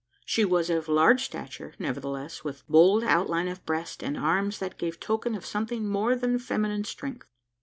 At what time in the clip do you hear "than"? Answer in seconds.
6.15-6.39